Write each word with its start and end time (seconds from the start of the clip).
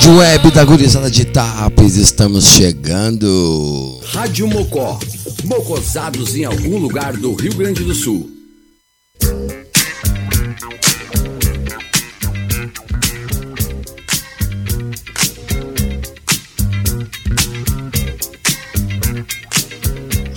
Rádio 0.00 0.16
Web 0.16 0.50
da 0.52 0.64
Gurizada 0.64 1.10
de 1.10 1.26
Tapes, 1.26 1.96
estamos 1.96 2.46
chegando. 2.46 4.00
Rádio 4.14 4.48
Mocó, 4.48 4.98
mocosados 5.44 6.34
em 6.34 6.46
algum 6.46 6.78
lugar 6.78 7.18
do 7.18 7.34
Rio 7.34 7.54
Grande 7.54 7.84
do 7.84 7.94
Sul. 7.94 8.30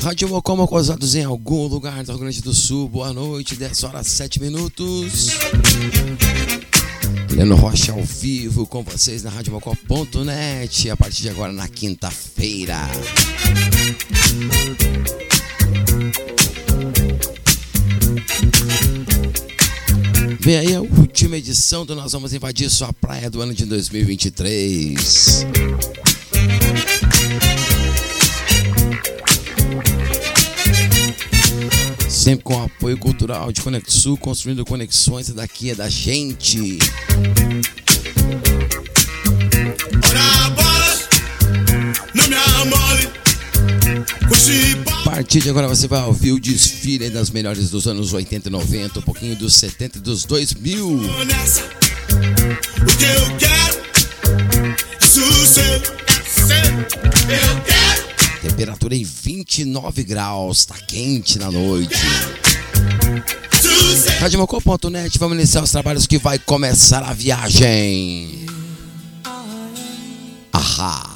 Rádio 0.02 0.28
Mocó, 0.28 0.58
mocosados 0.58 1.16
em 1.16 1.24
algum 1.24 1.68
lugar 1.68 2.04
do 2.04 2.12
Rio 2.12 2.20
Grande 2.20 2.42
do 2.42 2.54
Sul. 2.54 2.90
Boa 2.90 3.14
noite, 3.14 3.56
10 3.56 3.84
horas 3.86 4.08
7 4.08 4.42
minutos. 4.42 5.30
Leno 7.36 7.56
Rocha 7.56 7.92
ao 7.92 8.04
vivo 8.04 8.68
com 8.68 8.84
vocês 8.84 9.24
na 9.24 9.30
radiomocó.net 9.32 10.90
a 10.92 10.96
partir 10.96 11.24
de 11.24 11.30
agora 11.30 11.52
na 11.52 11.68
quinta-feira. 11.68 12.78
Vem 20.40 20.58
aí 20.58 20.76
a 20.76 20.82
última 20.82 21.38
edição 21.38 21.86
do 21.86 21.96
Nós 21.96 22.12
Vamos 22.12 22.34
Invadir 22.34 22.70
Sua 22.70 22.94
Praia 22.94 23.32
do 23.32 23.42
ano 23.42 23.54
de 23.54 23.66
2023. 23.66 25.46
Sempre 32.24 32.46
com 32.46 32.64
apoio 32.64 32.98
cultural 32.98 33.52
de 33.52 33.62
Conexul, 33.62 34.16
construindo 34.16 34.64
conexões 34.64 35.28
e 35.28 35.34
daqui 35.34 35.72
é 35.72 35.76
da 35.76 35.90
gente. 35.90 36.80
A 44.88 45.04
partir 45.04 45.42
de 45.42 45.50
agora 45.50 45.68
você 45.68 45.86
vai 45.86 46.02
ouvir 46.04 46.32
o 46.32 46.40
desfile 46.40 47.10
das 47.10 47.30
melhores 47.30 47.70
dos 47.70 47.90
anos 47.90 48.14
80 48.14 48.48
e 48.48 48.52
90, 48.54 49.00
um 49.00 49.02
pouquinho 49.02 49.36
dos 49.36 49.56
70 49.56 49.98
e 49.98 50.02
dos 50.02 50.24
2000. 50.24 51.26
nessa. 51.26 51.64
O 51.64 52.98
que 52.98 53.04
eu 53.04 53.38
quero, 53.38 54.78
sossego. 55.02 55.94
Eu 57.28 57.62
quero. 57.62 57.63
Temperatura 58.44 58.94
em 58.94 59.06
29 59.06 60.04
graus, 60.04 60.66
tá 60.66 60.76
quente 60.76 61.40
na 61.40 61.50
noite. 61.50 61.96
Sossego. 63.62 64.20
Radiomocô.net, 64.20 65.18
vamos 65.18 65.38
iniciar 65.38 65.64
os 65.64 65.72
trabalhos 65.72 66.06
que 66.06 66.18
vai 66.18 66.38
começar 66.38 67.04
a 67.04 67.14
viagem. 67.14 68.46
Ahá. 70.52 71.13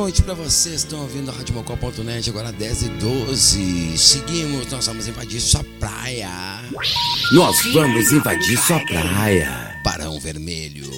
Noite 0.00 0.22
pra 0.22 0.32
vocês, 0.32 0.76
estão 0.76 1.02
ouvindo 1.02 1.30
a 1.30 1.34
Radiomocó.net, 1.34 2.30
agora 2.30 2.50
10 2.50 2.82
e 2.84 2.88
12. 2.88 3.98
Seguimos, 3.98 4.66
nós 4.68 4.86
vamos 4.86 5.06
invadir 5.06 5.38
sua 5.38 5.62
praia. 5.78 6.30
Nós 7.34 7.62
vamos 7.74 8.10
invadir 8.10 8.56
sua 8.56 8.80
praia. 8.86 9.78
Barão 9.84 10.18
Vermelho. 10.18 10.89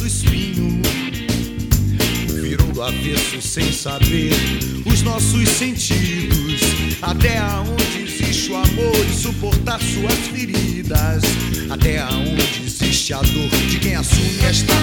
Do 0.00 0.06
espinho, 0.06 0.80
virou 2.42 2.66
do 2.68 2.82
avesso 2.82 3.42
sem 3.42 3.70
saber 3.70 4.32
os 4.86 5.02
nossos 5.02 5.46
sentidos. 5.50 6.60
Até 7.02 7.36
aonde 7.36 8.02
existe 8.02 8.50
o 8.50 8.56
amor 8.56 9.06
e 9.10 9.14
suportar 9.14 9.78
suas 9.78 10.14
feridas, 10.32 11.22
até 11.68 11.98
aonde 11.98 12.62
existe 12.64 13.12
a 13.12 13.20
dor 13.20 13.50
de 13.68 13.78
quem 13.78 13.94
assume 13.94 14.38
esta 14.48 14.74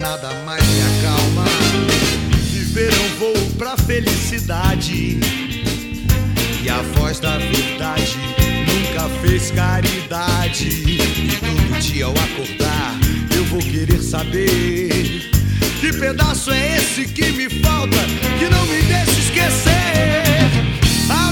nada 0.00 0.32
mais 0.46 0.66
me 0.66 0.80
acalma. 0.80 1.44
Viver 2.50 2.90
um 2.92 3.18
voo 3.18 3.50
pra 3.58 3.76
felicidade. 3.76 5.20
E 6.62 6.68
a 6.68 6.82
voz 6.94 7.20
da 7.20 7.36
verdade 7.36 8.16
nunca 8.66 9.08
fez 9.20 9.50
caridade. 9.50 10.68
E 10.68 11.36
todo 11.36 11.80
dia 11.80 12.06
ao 12.06 12.12
acordar, 12.12 12.98
eu 13.36 13.44
vou 13.44 13.60
querer 13.60 14.00
saber 14.00 15.30
que 15.80 15.92
pedaço 15.92 16.50
é 16.50 16.76
esse 16.78 17.06
que 17.06 17.30
me 17.32 17.50
falta, 17.62 17.98
que 18.38 18.48
não 18.48 18.66
me 18.66 18.82
deixa 18.82 19.20
esquecer. 19.20 20.50
A 21.10 21.30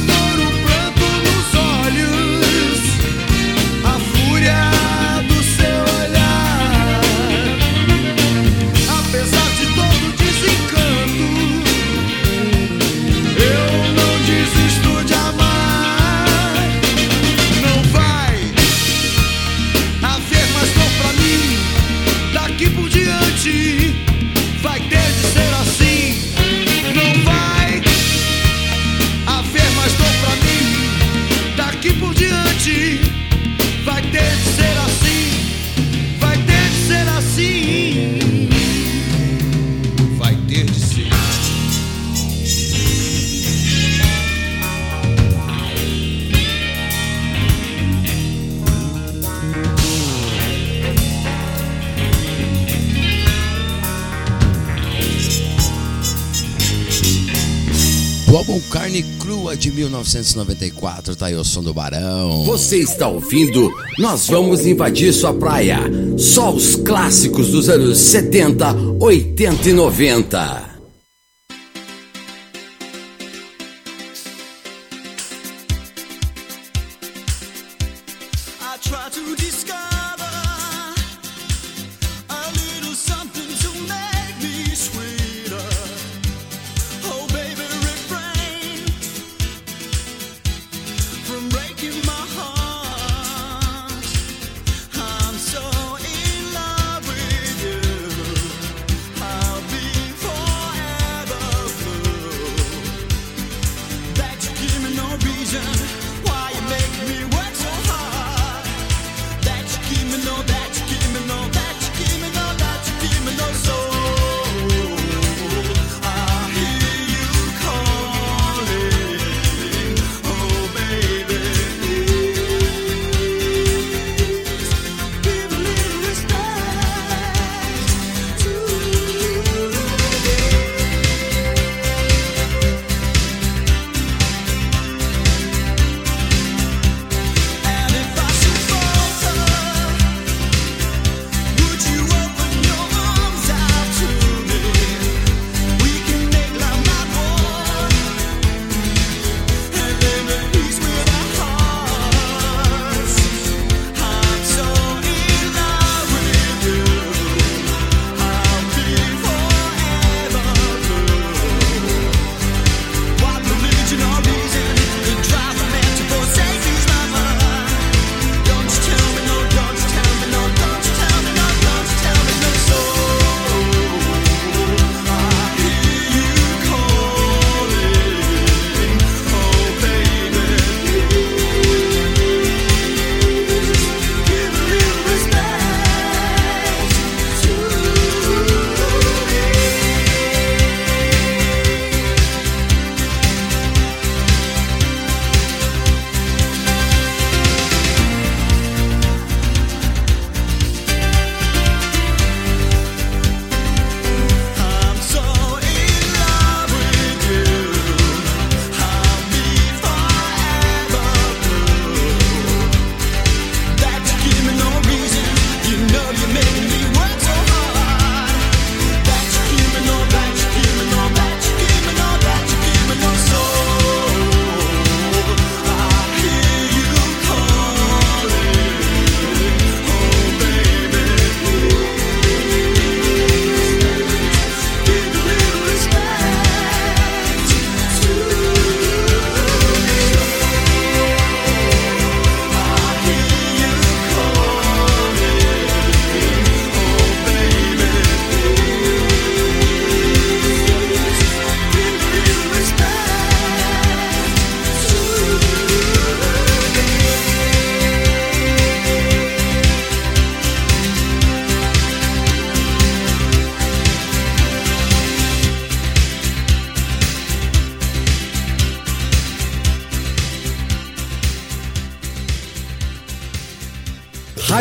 álbum 58.49 58.61
Carne 58.71 59.03
Crua 59.21 59.55
de 59.55 59.71
1994, 59.71 61.15
tá 61.15 61.27
aí 61.27 61.35
o 61.35 61.45
som 61.45 61.63
do 61.63 61.75
Barão. 61.75 62.45
Você 62.45 62.79
está 62.79 63.07
ouvindo 63.07 63.71
Nós 63.99 64.27
Vamos 64.27 64.67
Invadir 64.67 65.13
Sua 65.13 65.35
Praia. 65.35 65.79
Só 66.17 66.55
os 66.55 66.75
clássicos 66.77 67.49
dos 67.51 67.69
anos 67.69 67.99
70, 67.99 68.75
80 68.99 69.69
e 69.69 69.73
90. 69.75 70.68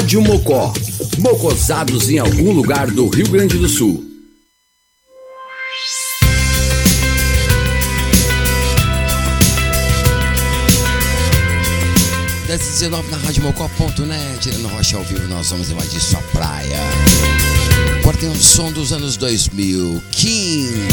Rádio 0.07 0.21
Mocó. 0.21 0.73
Mocosados 1.17 2.09
em 2.09 2.17
algum 2.17 2.53
lugar 2.53 2.89
do 2.89 3.09
Rio 3.09 3.27
Grande 3.27 3.57
do 3.57 3.67
Sul. 3.67 4.05
Das 12.47 12.61
19 12.61 13.11
na 13.11 13.17
Rádio 13.17 13.43
Mocó.net, 13.43 14.47
Irene 14.47 14.67
Rocha 14.69 14.95
ao 14.95 15.03
vivo, 15.03 15.27
nós 15.27 15.49
vamos 15.49 15.69
invadir 15.69 15.99
sua 15.99 16.21
praia. 16.31 16.79
Agora 17.99 18.15
tem 18.15 18.29
um 18.29 18.35
som 18.35 18.71
dos 18.71 18.93
anos 18.93 19.17
2000, 19.17 20.01
King. 20.13 20.87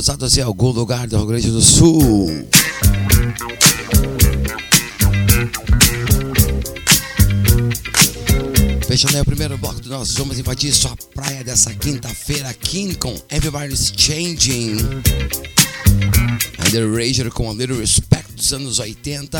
Mocosados 0.00 0.38
em 0.38 0.40
algum 0.40 0.70
lugar 0.70 1.06
do 1.06 1.18
Rio 1.18 1.26
Grande 1.26 1.50
do 1.50 1.60
Sul. 1.60 2.26
Fechando 8.88 9.16
aí 9.16 9.20
o 9.20 9.24
primeiro 9.26 9.58
bloco 9.58 9.78
do 9.78 9.90
Nós 9.90 10.14
Vamos 10.14 10.38
Invadir 10.38 10.72
Sua 10.72 10.96
Praia 11.14 11.44
dessa 11.44 11.74
quinta-feira. 11.74 12.54
King 12.54 12.94
com 12.94 13.14
Everybody's 13.30 13.92
Changing. 13.94 14.78
And 16.58 16.70
the 16.70 16.80
Rager 16.80 17.30
com 17.30 17.50
a 17.50 17.52
Little 17.52 17.76
Respect 17.76 18.32
dos 18.32 18.54
anos 18.54 18.78
80. 18.78 19.38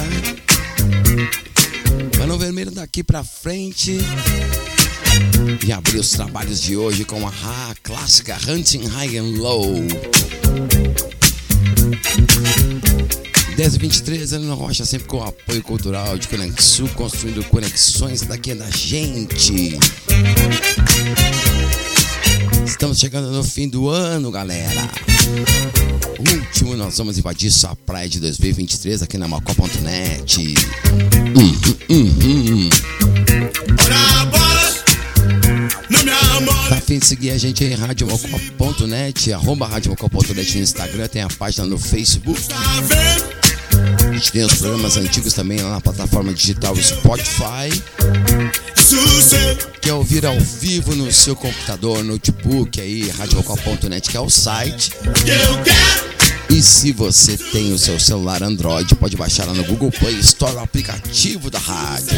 Mano 2.18 2.38
Vermelho 2.38 2.70
daqui 2.70 3.02
pra 3.02 3.24
frente. 3.24 3.96
E 5.66 5.72
abrir 5.72 6.00
os 6.00 6.10
trabalhos 6.10 6.60
de 6.60 6.76
hoje 6.76 7.06
com 7.06 7.26
a 7.26 7.32
clássica 7.82 8.38
Hunting 8.46 8.84
High 8.88 9.16
and 9.16 9.38
Low. 9.38 10.29
10 13.60 13.74
e 13.74 13.78
23 13.78 14.32
Ana 14.32 14.54
Rocha, 14.54 14.86
sempre 14.86 15.06
com 15.06 15.22
apoio 15.22 15.62
cultural 15.62 16.16
de 16.16 16.26
Conexul, 16.28 16.88
construindo 16.94 17.44
conexões 17.44 18.22
daqui 18.22 18.54
da 18.54 18.70
gente. 18.70 19.78
Estamos 22.64 22.98
chegando 22.98 23.30
no 23.30 23.44
fim 23.44 23.68
do 23.68 23.90
ano, 23.90 24.30
galera. 24.30 24.88
Último, 26.18 26.74
nós 26.74 26.96
vamos 26.96 27.18
invadir 27.18 27.50
sua 27.50 27.76
praia 27.76 28.08
de 28.08 28.18
2023 28.20 29.02
aqui 29.02 29.18
na 29.18 29.28
Macó.net. 29.28 30.54
Bolas, 34.30 34.84
não 35.90 36.02
me 36.02 36.10
amole. 36.10 36.68
Tá 36.70 36.76
afim 36.76 36.98
de 36.98 37.04
seguir 37.04 37.32
a 37.32 37.36
gente 37.36 37.62
aí 37.62 37.74
em 37.74 37.76
radiomocó.net, 37.76 39.34
arroba 39.34 39.66
radiomocó.net 39.66 40.56
no 40.56 40.62
Instagram, 40.62 41.08
tem 41.08 41.20
a 41.20 41.28
página 41.28 41.66
no 41.66 41.78
Facebook. 41.78 42.40
Gente 44.20 44.32
tem 44.32 44.44
os 44.44 44.54
programas 44.56 44.98
antigos 44.98 45.32
também 45.32 45.62
lá 45.62 45.70
na 45.70 45.80
plataforma 45.80 46.34
digital 46.34 46.76
Spotify. 46.76 47.72
Quer 49.80 49.94
ouvir 49.94 50.26
ao 50.26 50.38
vivo 50.38 50.94
no 50.94 51.10
seu 51.10 51.34
computador, 51.34 52.04
notebook 52.04 52.78
aí, 52.78 53.08
radiomocó.net, 53.08 54.10
que 54.10 54.18
é 54.18 54.20
o 54.20 54.28
site. 54.28 54.92
E 56.50 56.60
se 56.60 56.92
você 56.92 57.38
tem 57.38 57.72
o 57.72 57.78
seu 57.78 57.98
celular 57.98 58.42
Android, 58.42 58.94
pode 58.94 59.16
baixar 59.16 59.46
lá 59.46 59.54
no 59.54 59.64
Google 59.64 59.90
Play 59.90 60.18
Store 60.18 60.54
o 60.54 60.60
aplicativo 60.60 61.50
da 61.50 61.58
rádio. 61.58 62.14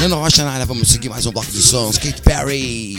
Nando 0.00 0.16
Rocha 0.16 0.44
na 0.44 0.50
área, 0.50 0.66
vamos 0.66 0.88
seguir 0.88 1.08
mais 1.08 1.24
um 1.24 1.30
bloco 1.30 1.52
de 1.52 1.62
sons. 1.62 1.98
Kate 1.98 2.20
Perry. 2.20 2.98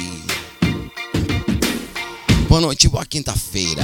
Boa 2.47 2.61
noite, 2.61 2.87
boa 2.87 3.05
quinta-feira. 3.05 3.83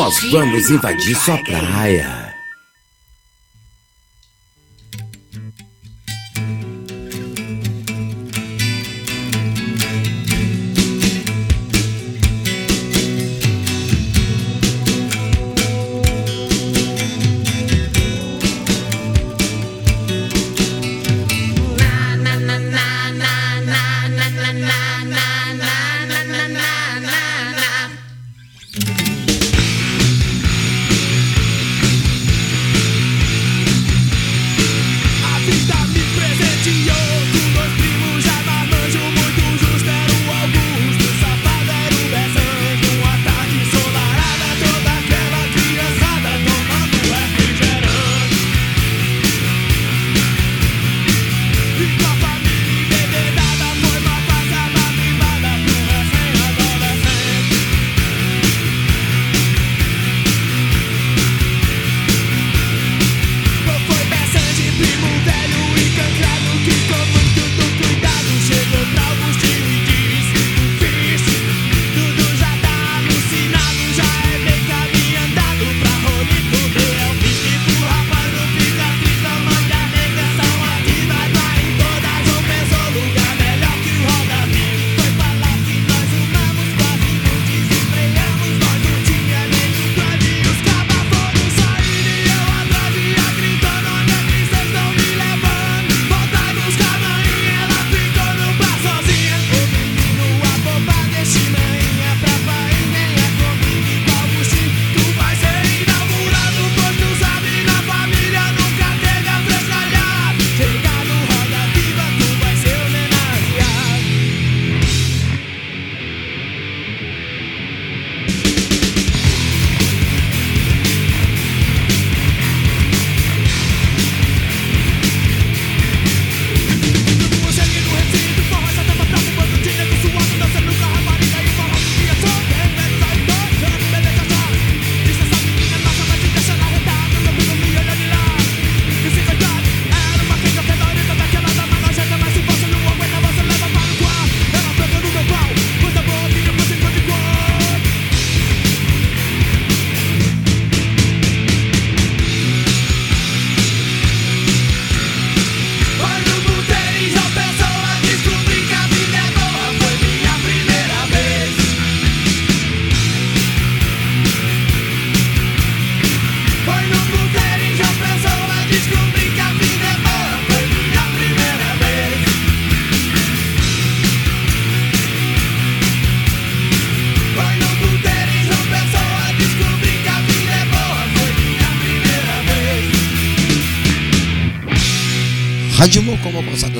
Nós 0.00 0.18
vamos 0.30 0.70
invadir 0.70 1.14
sua 1.14 1.36
praia. 1.44 2.19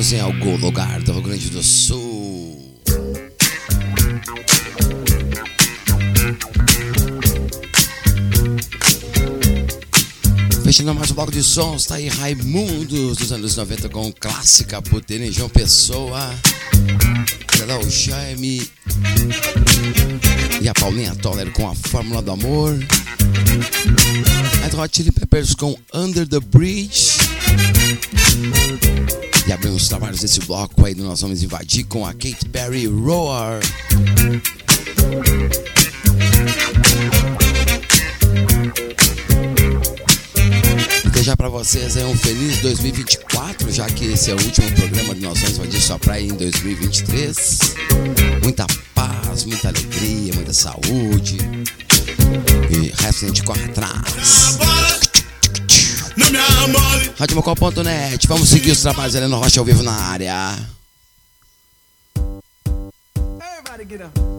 menos 0.01 0.13
em 0.13 0.19
algum 0.19 0.57
lugar 0.57 0.99
do 1.03 1.13
Rio 1.13 1.21
Grande 1.21 1.49
do 1.49 1.61
Sul. 1.61 2.57
Fechando 10.63 10.95
mais 10.95 11.11
um 11.11 11.13
bloco 11.13 11.31
de 11.31 11.43
sons, 11.43 11.85
tá 11.85 11.95
aí 11.95 12.07
Raimundos 12.07 13.17
dos 13.17 13.31
anos 13.31 13.55
90 13.55 13.89
com 13.89 14.11
clássica 14.11 14.81
Puteira 14.81 15.25
em 15.25 15.31
João 15.31 15.49
Pessoa. 15.49 16.33
o 17.79 17.89
Jaime 17.89 18.67
e 20.61 20.67
a 20.67 20.73
Paulinha 20.73 21.15
Toller 21.15 21.51
com 21.51 21.69
a 21.69 21.75
Fórmula 21.75 22.21
do 22.21 22.31
Amor. 22.31 22.73
Red 24.63 24.81
Hot 24.81 24.95
Chili 24.95 25.11
Peppers 25.11 25.53
com 25.53 25.77
Under 25.93 26.27
the 26.27 26.39
Bridge. 26.39 27.11
Abrimos 29.51 29.83
os 29.83 29.89
trabalhos 29.89 30.21
desse 30.21 30.39
bloco 30.41 30.85
aí 30.85 30.93
do 30.93 31.03
Nós 31.03 31.21
Vamos 31.21 31.43
Invadir 31.43 31.85
com 31.85 32.05
a 32.05 32.13
Kate 32.13 32.47
Perry 32.51 32.87
Roar. 32.87 33.59
Então 40.99 41.11
desejar 41.11 41.35
para 41.35 41.49
vocês 41.49 41.97
aí 41.97 42.05
um 42.05 42.15
feliz 42.17 42.59
2024, 42.59 43.71
já 43.71 43.85
que 43.87 44.05
esse 44.05 44.31
é 44.31 44.33
o 44.33 44.41
último 44.41 44.71
programa 44.71 45.13
de 45.13 45.21
Nós 45.21 45.39
Vamos 45.39 45.57
Invadir 45.57 45.81
Sua 45.81 45.99
Praia 45.99 46.23
em 46.23 46.35
2023. 46.35 47.59
Muita 48.43 48.65
paz, 48.95 49.43
muita 49.43 49.67
alegria, 49.67 50.33
muita 50.33 50.53
saúde. 50.53 51.37
E 52.69 53.03
resto 53.03 53.25
a 53.25 53.27
gente 53.27 53.43
corre 53.43 53.65
atrás 53.65 54.57
não 56.17 56.29
me 56.29 56.37
amole. 56.37 57.13
Radimocol.net, 57.17 58.27
vamos 58.27 58.49
seguir 58.49 58.71
os 58.71 58.81
trabalhos 58.81 59.15
Helena 59.15 59.35
Rocha 59.35 59.59
ao 59.59 59.65
vivo 59.65 59.83
na 59.83 59.93
área. 59.93 60.57
Everybody 63.39 63.85
get 63.85 64.01
up. 64.01 64.30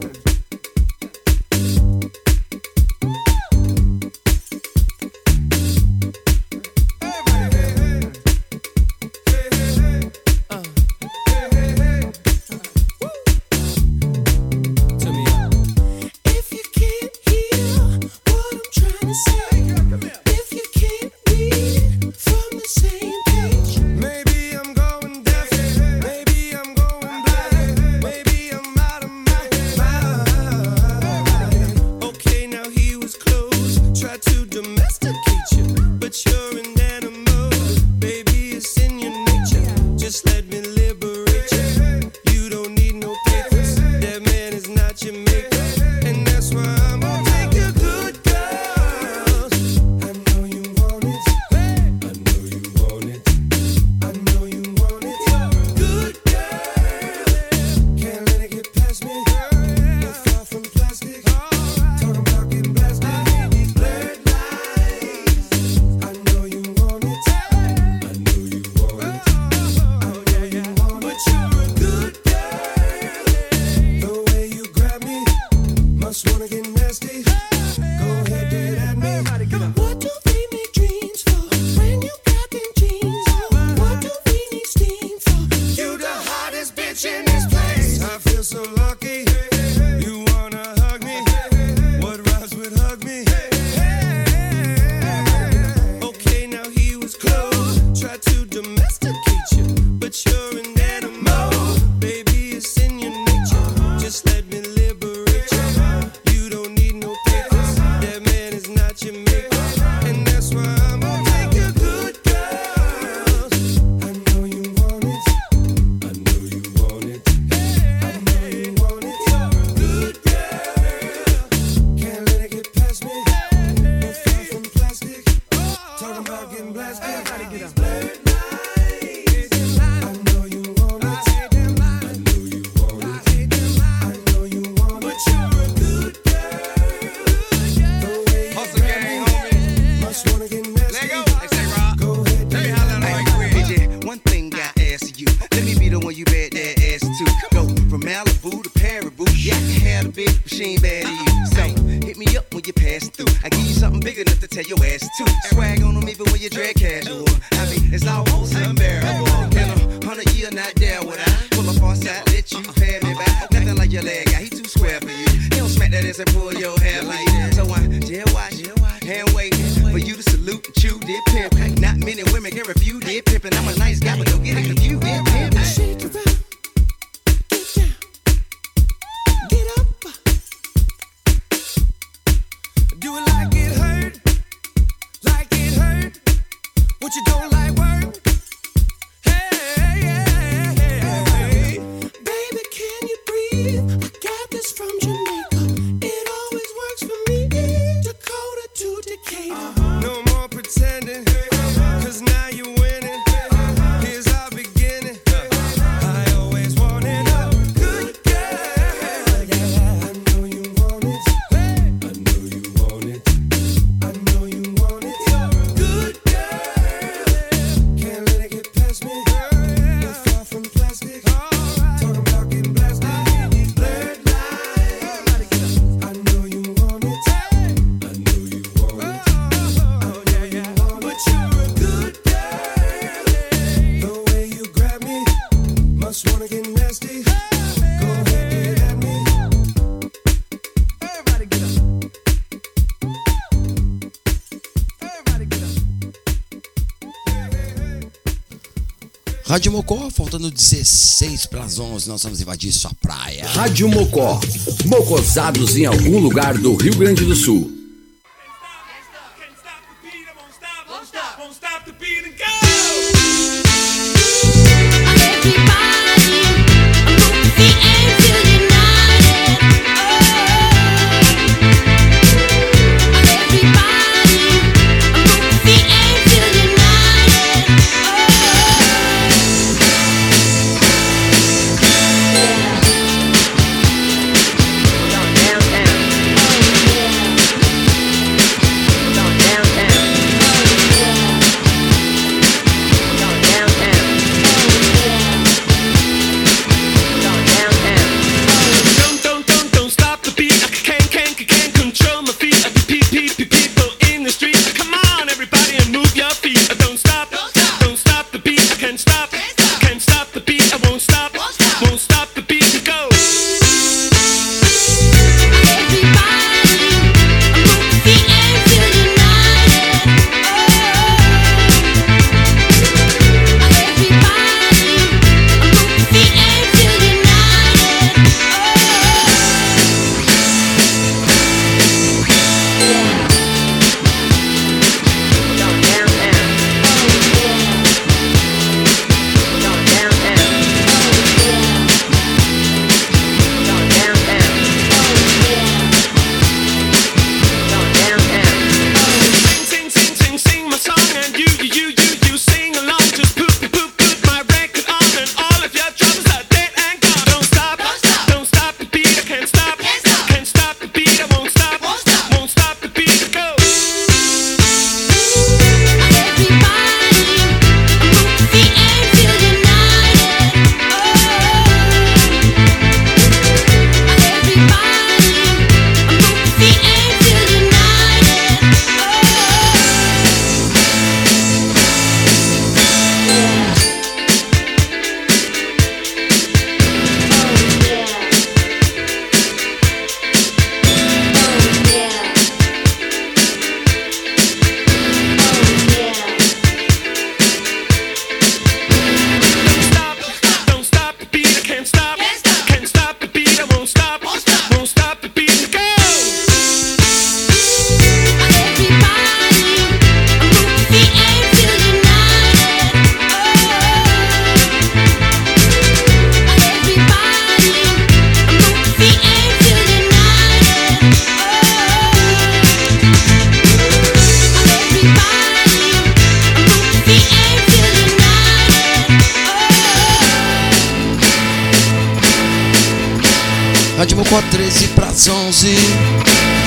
16 250.62 251.46
para 251.46 251.64
as 251.64 251.80
11, 251.80 252.08
nós 252.08 252.22
vamos 252.22 252.40
invadir 252.40 252.70
sua 252.70 252.92
praia. 253.00 253.44
Rádio 253.48 253.88
Mocó. 253.88 254.40
Mocosados 254.86 255.76
em 255.76 255.86
algum 255.86 256.20
lugar 256.20 256.56
do 256.56 256.76
Rio 256.76 256.94
Grande 256.94 257.24
do 257.24 257.34
Sul. 257.34 257.81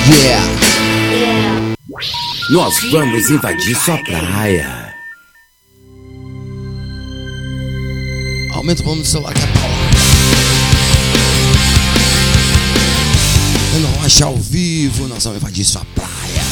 Yeah. 0.08 0.40
yeah. 1.10 1.76
Nós 2.50 2.74
vamos 2.92 3.28
invadir 3.28 3.74
sua 3.74 3.98
praia. 3.98 4.94
Aumenta 8.54 8.82
o 8.82 8.84
volume 8.84 9.02
do 9.02 9.08
celular 9.08 9.34
que 9.34 9.42
é 9.42 9.46
pau. 9.46 9.70
não 13.80 14.04
acho 14.04 14.24
ao 14.24 14.36
vivo, 14.36 15.08
nós 15.08 15.24
vamos 15.24 15.38
invadir 15.40 15.64
sua 15.64 15.84
praia. 15.94 16.42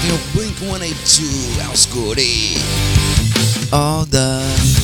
Tem 0.00 0.12
o 0.12 0.18
Blink 0.32 0.58
182, 0.60 1.70
Elscuri. 1.70 2.56
All 3.72 4.06
the. 4.06 4.83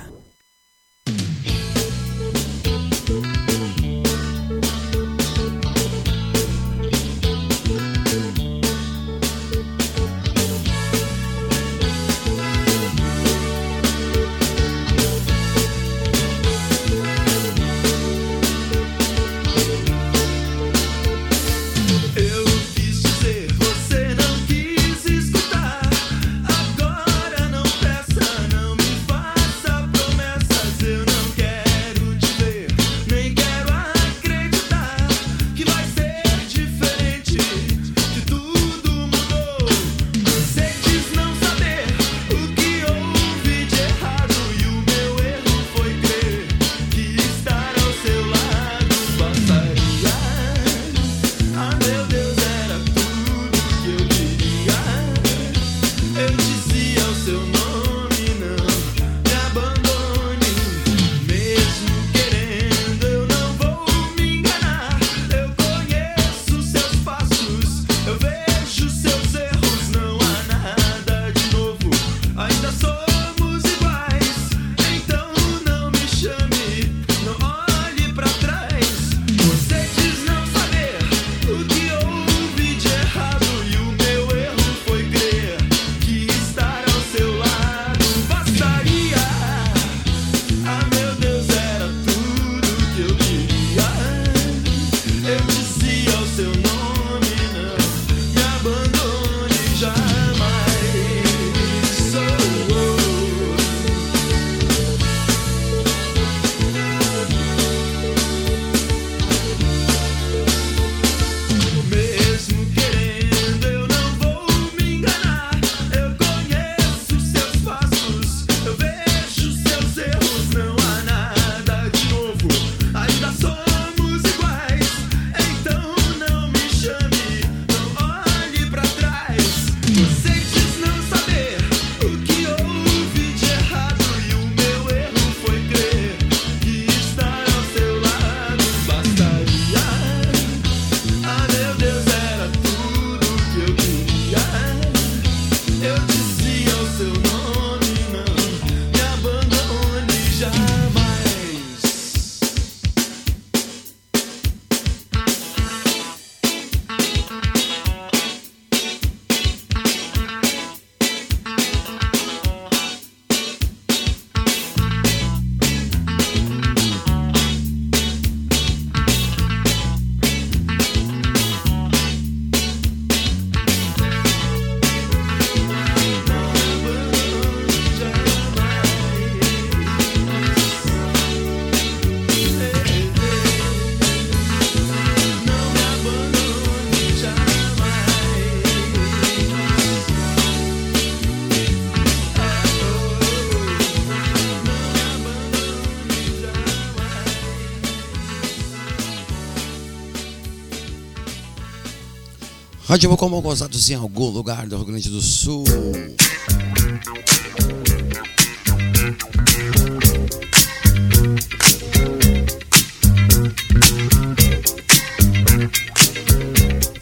Rádio 202.91 203.09
Mocombo 203.09 203.39
gozados 203.41 203.89
em 203.89 203.93
algum 203.93 204.27
lugar 204.27 204.67
do 204.67 204.75
Rio 204.75 204.85
Grande 204.87 205.09
do 205.09 205.21
Sul. 205.21 205.63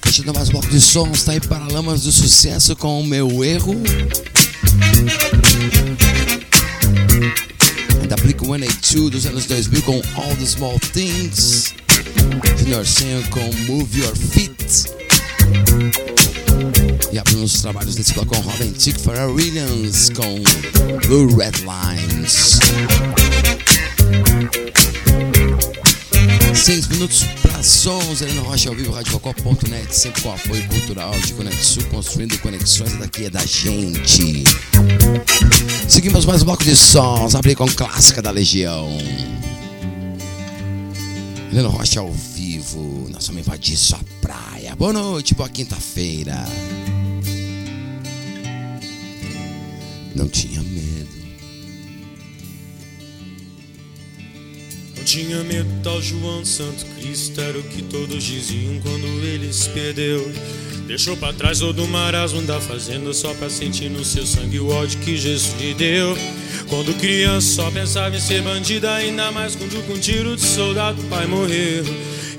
Fechando 0.04 0.32
mais 0.32 0.50
um 0.50 0.52
bloco 0.52 0.68
de 0.68 0.80
sons, 0.80 1.24
tá 1.24 1.32
aí 1.32 1.42
Paralamas 1.42 2.04
do 2.04 2.12
Sucesso 2.12 2.76
com 2.76 3.02
o 3.02 3.04
meu 3.04 3.44
erro. 3.44 3.74
Ainda 8.00 8.14
aplica 8.14 8.44
o 8.44 8.48
182 8.50 9.10
dos 9.10 9.26
anos 9.26 9.46
2000 9.48 9.82
com 9.82 9.94
All 10.22 10.36
the 10.36 10.46
Small 10.46 10.80
Things. 10.94 11.74
Junior 12.60 12.86
Senho 12.86 13.28
com 13.32 13.40
Move 13.66 14.02
Your 14.02 14.16
Feet. 14.16 14.99
E 17.12 17.18
abrindo 17.18 17.44
os 17.44 17.62
trabalhos 17.62 17.96
desse 17.96 18.14
bloco 18.14 18.36
com 18.36 18.42
Robin 18.42 18.72
Tick 18.72 19.00
Pharrell 19.00 19.34
Williams 19.34 20.10
com 20.10 21.08
Blue 21.08 21.36
Red 21.36 21.54
Lines. 21.62 22.60
Seis 26.54 26.88
minutos 26.88 27.24
para 27.42 27.64
sons, 27.64 28.22
Helena 28.22 28.42
Rocha 28.42 28.70
ao 28.70 28.76
vivo, 28.76 28.92
radiococó.net, 28.92 29.96
sempre 29.96 30.22
com 30.22 30.32
apoio 30.32 30.68
cultural 30.68 31.12
de 31.22 31.34
Conexul, 31.34 31.84
construindo 31.86 32.38
conexões, 32.40 32.98
daqui 33.00 33.26
é 33.26 33.30
da 33.30 33.44
gente. 33.46 34.44
Seguimos 35.88 36.26
mais 36.26 36.42
um 36.42 36.46
bloco 36.46 36.64
de 36.64 36.76
sons, 36.76 37.34
abrir 37.34 37.56
com 37.56 37.66
clássica 37.68 38.22
da 38.22 38.30
Legião. 38.30 38.88
Helena 41.52 41.70
Rocha 41.70 42.02
ao 42.02 42.12
vivo, 42.12 42.39
nós 43.10 43.28
vamos 43.28 43.42
invadir 43.42 43.78
sua 43.78 44.00
praia. 44.22 44.76
Boa 44.76 44.94
noite, 44.94 45.34
boa 45.34 45.50
quinta-feira. 45.50 46.46
Não 50.16 50.28
tinha 50.28 50.62
medo. 50.62 51.10
Não 54.98 55.04
tinha 55.04 55.44
medo, 55.44 55.70
tal 55.84 56.02
João 56.02 56.44
Santo 56.44 56.86
Cristo 56.98 57.40
era 57.40 57.58
o 57.58 57.64
que 57.64 57.82
todos 57.84 58.24
diziam 58.24 58.80
quando 58.82 59.06
ele 59.24 59.52
se 59.54 59.70
perdeu. 59.70 60.32
Deixou 60.88 61.16
pra 61.16 61.32
trás 61.32 61.60
todo 61.60 61.84
o 61.84 61.88
marasmo 61.88 62.42
da 62.42 62.60
fazenda 62.60 63.14
só 63.14 63.34
pra 63.36 63.50
sentir 63.50 63.90
no 63.90 64.04
seu 64.04 64.26
sangue 64.26 64.60
o 64.60 64.70
ódio 64.70 65.00
que 65.00 65.16
Jesus 65.16 65.54
lhe 65.62 65.74
deu. 65.74 66.18
Quando 66.68 66.98
criança 67.00 67.48
só 67.48 67.72
pensava 67.72 68.16
em 68.16 68.20
ser 68.20 68.42
bandida, 68.42 68.94
ainda 68.96 69.32
mais 69.32 69.56
quando 69.56 69.86
com 69.88 70.00
tiro 70.00 70.36
de 70.36 70.42
soldado 70.42 71.02
o 71.02 71.06
pai 71.06 71.28
morreu. 71.28 71.84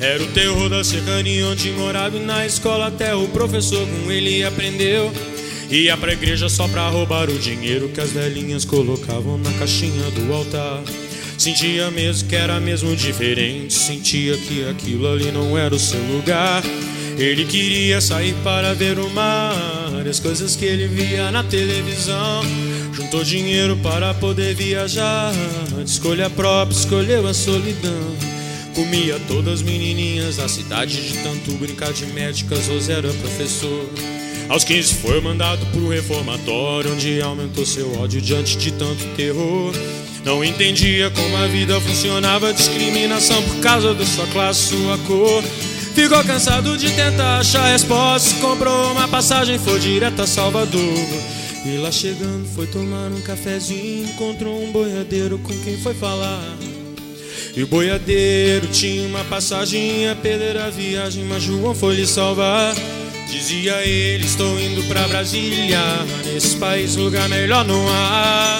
Era 0.00 0.22
o 0.22 0.26
terror 0.28 0.70
da 0.70 0.82
cercania 0.82 1.46
onde 1.46 1.70
morava 1.72 2.18
na 2.18 2.46
escola 2.46 2.86
até 2.86 3.14
o 3.14 3.28
professor 3.28 3.86
com 3.86 4.10
ele 4.10 4.42
aprendeu. 4.42 5.12
Ia 5.70 5.94
pra 5.94 6.14
igreja 6.14 6.48
só 6.48 6.66
pra 6.66 6.88
roubar 6.88 7.28
o 7.28 7.38
dinheiro 7.38 7.90
que 7.90 8.00
as 8.00 8.10
velhinhas 8.10 8.64
colocavam 8.64 9.36
na 9.36 9.52
caixinha 9.52 10.10
do 10.12 10.32
altar. 10.32 10.82
Sentia 11.36 11.90
mesmo 11.90 12.28
que 12.28 12.34
era 12.34 12.58
mesmo 12.58 12.96
diferente, 12.96 13.74
sentia 13.74 14.38
que 14.38 14.66
aquilo 14.68 15.06
ali 15.06 15.30
não 15.30 15.56
era 15.56 15.74
o 15.74 15.78
seu 15.78 16.00
lugar. 16.04 16.62
Ele 17.18 17.44
queria 17.44 18.00
sair 18.00 18.34
para 18.42 18.72
ver 18.72 18.98
o 18.98 19.10
mar, 19.10 19.54
as 20.08 20.18
coisas 20.18 20.56
que 20.56 20.64
ele 20.64 20.88
via 20.88 21.30
na 21.30 21.44
televisão. 21.44 22.42
Juntou 22.94 23.22
dinheiro 23.22 23.76
para 23.76 24.14
poder 24.14 24.54
viajar, 24.54 25.30
de 25.76 25.90
escolha 25.90 26.30
própria, 26.30 26.74
escolheu 26.74 27.26
a 27.26 27.34
solidão. 27.34 28.39
Comia 28.74 29.20
todas 29.26 29.54
as 29.54 29.62
menininhas 29.62 30.36
da 30.36 30.48
cidade 30.48 31.08
de 31.08 31.18
tanto 31.18 31.52
brincar 31.52 31.92
de 31.92 32.06
médicas, 32.06 32.66
José 32.66 32.92
era 32.92 33.12
professor. 33.12 33.88
Aos 34.48 34.64
15 34.64 34.94
foi 34.94 35.20
mandado 35.20 35.64
pro 35.66 35.88
reformatório, 35.88 36.92
onde 36.92 37.20
aumentou 37.20 37.64
seu 37.64 38.00
ódio 38.00 38.20
diante 38.20 38.56
de 38.56 38.72
tanto 38.72 39.04
terror. 39.16 39.72
Não 40.24 40.44
entendia 40.44 41.10
como 41.10 41.36
a 41.36 41.46
vida 41.46 41.80
funcionava, 41.80 42.52
discriminação 42.52 43.42
por 43.42 43.60
causa 43.60 43.94
da 43.94 44.04
sua 44.04 44.26
classe, 44.26 44.68
sua 44.68 44.98
cor. 45.06 45.42
Ficou 45.94 46.22
cansado 46.24 46.76
de 46.76 46.90
tentar 46.90 47.38
achar 47.38 47.72
respostas, 47.72 48.32
comprou 48.34 48.92
uma 48.92 49.08
passagem, 49.08 49.58
foi 49.58 49.78
direto 49.80 50.22
a 50.22 50.26
Salvador. 50.26 50.98
E 51.64 51.76
lá 51.78 51.90
chegando 51.90 52.46
foi 52.54 52.66
tomar 52.66 53.10
um 53.10 53.20
cafezinho, 53.22 54.08
encontrou 54.08 54.62
um 54.62 54.72
boiadeiro 54.72 55.38
com 55.38 55.52
quem 55.60 55.76
foi 55.78 55.94
falar. 55.94 56.56
E 57.56 57.62
o 57.62 57.66
boiadeiro 57.66 58.66
tinha 58.68 59.06
uma 59.06 59.24
passagem 59.24 60.08
a 60.08 60.14
perder 60.14 60.56
a 60.56 60.70
viagem, 60.70 61.24
mas 61.24 61.42
João 61.42 61.74
foi 61.74 61.96
lhe 61.96 62.06
salvar. 62.06 62.74
Dizia 63.28 63.84
ele, 63.84 64.24
estou 64.24 64.60
indo 64.60 64.82
pra 64.88 65.06
Brasília, 65.08 65.80
nesse 66.32 66.56
país 66.56 66.96
lugar 66.96 67.28
melhor 67.28 67.64
não 67.64 67.88
há. 67.88 68.58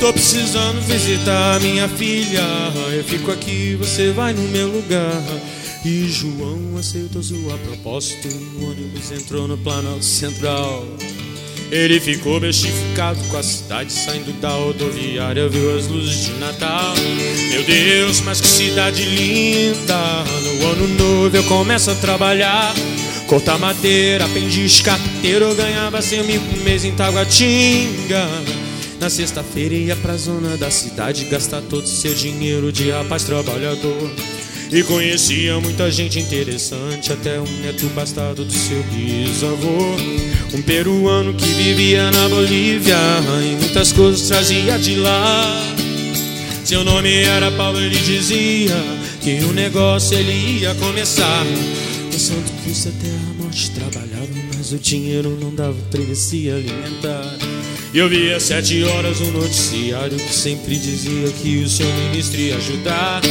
Tô 0.00 0.12
precisando 0.12 0.80
visitar 0.82 1.60
minha 1.60 1.88
filha, 1.88 2.42
eu 2.92 3.04
fico 3.04 3.30
aqui, 3.30 3.76
você 3.76 4.10
vai 4.10 4.32
no 4.32 4.42
meu 4.48 4.68
lugar. 4.68 5.22
E 5.84 6.08
João 6.08 6.76
aceitou 6.78 7.22
sua 7.22 7.56
proposta, 7.58 8.28
o 8.28 8.70
ônibus 8.70 9.12
entrou 9.12 9.46
no 9.46 9.56
Planalto 9.58 10.04
Central. 10.04 10.86
Ele 11.72 11.98
ficou 11.98 12.38
bestificado 12.38 13.18
com 13.30 13.38
a 13.38 13.42
cidade 13.42 13.90
saindo 13.90 14.30
da 14.42 14.50
rodoviária, 14.50 15.48
viu 15.48 15.74
as 15.74 15.86
luzes 15.86 16.26
de 16.26 16.32
Natal. 16.32 16.92
Meu 17.48 17.64
Deus, 17.64 18.20
mas 18.20 18.42
que 18.42 18.46
cidade 18.46 19.02
linda! 19.02 20.22
No 20.42 20.66
ano 20.66 20.88
novo 20.88 21.34
eu 21.34 21.42
começo 21.44 21.90
a 21.90 21.94
trabalhar. 21.94 22.74
Cortar 23.26 23.58
madeira, 23.58 24.26
aprendiz 24.26 24.82
carpinteiro, 24.82 25.46
eu 25.46 25.54
ganhava 25.54 26.02
cem 26.02 26.22
mil 26.24 26.42
por 26.42 26.58
mês 26.58 26.84
em 26.84 26.92
Taguatinga. 26.92 28.28
Na 29.00 29.08
sexta-feira 29.08 29.74
ia 29.74 29.96
pra 29.96 30.14
zona 30.18 30.58
da 30.58 30.70
cidade 30.70 31.24
gastar 31.24 31.62
todo 31.62 31.84
o 31.84 31.88
seu 31.88 32.12
dinheiro 32.12 32.70
de 32.70 32.90
rapaz 32.90 33.24
trabalhador. 33.24 34.10
E 34.70 34.82
conhecia 34.82 35.58
muita 35.58 35.90
gente 35.90 36.18
interessante, 36.18 37.14
até 37.14 37.40
um 37.40 37.60
neto 37.62 37.86
bastardo 37.94 38.44
do 38.44 38.52
seu 38.52 38.82
bisavô. 38.84 39.96
Um 40.54 40.60
peruano 40.60 41.32
que 41.32 41.46
vivia 41.46 42.10
na 42.10 42.28
Bolívia 42.28 42.96
e 43.42 43.56
muitas 43.56 43.90
coisas 43.90 44.28
trazia 44.28 44.78
de 44.78 44.96
lá. 44.96 45.74
Seu 46.62 46.84
nome 46.84 47.22
era 47.22 47.50
Paulo, 47.52 47.80
ele 47.80 47.98
dizia 47.98 48.76
que 49.22 49.40
o 49.44 49.52
negócio 49.52 50.16
ele 50.16 50.60
ia 50.60 50.74
começar. 50.74 51.44
O 52.14 52.18
Santo 52.18 52.52
Cristo 52.62 52.90
até 52.90 53.08
a 53.08 53.42
morte 53.42 53.70
trabalhava, 53.70 54.28
mas 54.54 54.72
o 54.72 54.78
dinheiro 54.78 55.38
não 55.40 55.54
dava 55.54 55.76
pra 55.90 56.00
ele 56.00 56.14
se 56.14 56.50
alimentar. 56.50 57.38
E 57.94 57.98
eu 57.98 58.08
via 58.08 58.36
às 58.36 58.42
sete 58.42 58.82
horas 58.82 59.20
um 59.20 59.30
noticiário 59.32 60.16
que 60.16 60.34
sempre 60.34 60.76
dizia 60.76 61.30
que 61.42 61.62
o 61.62 61.68
seu 61.68 61.86
ministro 61.86 62.40
ia 62.40 62.56
ajudar. 62.56 63.22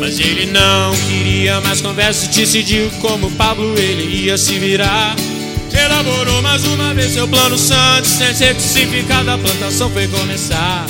Mas 0.00 0.18
ele 0.18 0.46
não 0.46 0.92
queria 1.08 1.60
mais 1.60 1.80
conversa 1.80 2.26
e 2.26 2.34
decidiu 2.34 2.90
como 3.00 3.30
Pablo 3.32 3.78
ele 3.78 4.24
ia 4.24 4.36
se 4.36 4.58
virar. 4.58 5.16
Elaborou 5.72 6.42
mais 6.42 6.64
uma 6.64 6.94
vez 6.94 7.12
seu 7.12 7.26
plano 7.28 7.56
santo, 7.56 8.06
sem 8.06 8.34
certificado 8.34 9.30
a 9.30 9.38
plantação 9.38 9.90
foi 9.90 10.08
começar. 10.08 10.86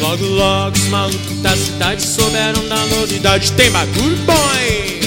Logo, 0.00 0.24
logo 0.24 0.76
os 0.76 0.88
malucos 0.88 1.36
da 1.42 1.56
cidade 1.56 2.02
souberam 2.02 2.66
da 2.68 2.76
novidade, 2.86 3.52
tem 3.52 3.70
bagulho 3.70 4.16
boy. 4.18 5.00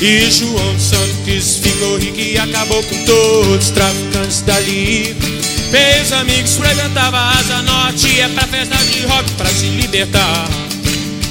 E 0.00 0.30
João 0.30 0.78
Santos 0.78 1.58
ficou 1.58 1.96
rico 1.96 2.18
e 2.18 2.36
acabou 2.36 2.82
com 2.82 3.04
todos 3.04 3.64
os 3.64 3.70
traficantes 3.70 4.40
dali. 4.42 5.16
Meus 5.72 6.12
amigos 6.12 6.56
frequentavam 6.56 7.18
a 7.18 7.30
Asa 7.30 7.62
Norte 7.62 8.20
É 8.20 8.28
pra 8.28 8.46
festa 8.46 8.76
de 8.76 9.06
rock 9.06 9.30
pra 9.32 9.48
se 9.48 9.64
libertar 9.68 10.46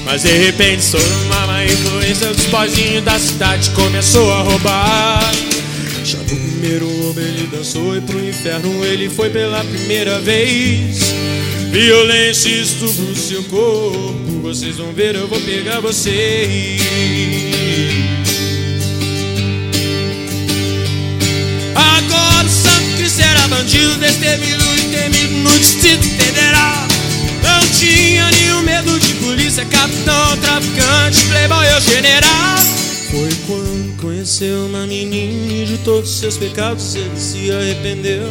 Mas 0.03 0.23
de 0.23 0.35
repente 0.35 0.83
sob 0.83 1.03
uma 1.25 1.45
má 1.45 1.63
influência 1.63 2.33
dos 2.33 2.47
boizinhos 2.47 3.03
da 3.03 3.19
cidade 3.19 3.69
Começou 3.69 4.33
a 4.33 4.41
roubar 4.41 5.31
Já 6.03 6.17
no 6.17 6.25
primeiro 6.25 6.87
homem 7.05 7.23
ele 7.23 7.47
dançou 7.47 7.95
e 7.95 8.01
pro 8.01 8.27
inferno 8.27 8.83
ele 8.83 9.07
foi 9.07 9.29
pela 9.29 9.63
primeira 9.63 10.19
vez 10.19 10.97
Violência 11.71 12.49
estupro 12.49 13.15
seu 13.15 13.43
corpo 13.43 14.41
Vocês 14.41 14.77
vão 14.77 14.91
ver, 14.93 15.15
eu 15.15 15.27
vou 15.27 15.39
pegar 15.41 15.79
vocês 15.79 16.81
Agora 21.75 22.47
o 22.47 22.49
Santo 22.49 22.97
Cristo 22.97 23.21
era 23.21 23.47
bandido, 23.47 23.95
destemido 23.97 24.63
e 24.75 24.81
temido 24.89 25.33
no 25.35 25.59
Distrito 25.59 26.03
Federal. 26.03 26.87
Não 27.43 27.67
tinha 27.69 28.29
nenhum 28.31 28.61
medo 28.63 28.99
de 28.99 29.13
polícia, 29.15 29.65
capitão, 29.65 30.37
traficante, 30.37 31.25
playboy 31.25 31.65
ou 31.73 31.81
general. 31.81 32.80
Foi 33.11 33.29
quando 33.45 33.97
conheceu 33.97 34.67
uma 34.67 34.87
menina 34.87 35.51
e 35.53 35.65
de 35.65 35.77
todos 35.79 36.09
seus 36.09 36.37
pecados 36.37 36.95
ele 36.95 37.19
se 37.19 37.51
arrependeu. 37.51 38.27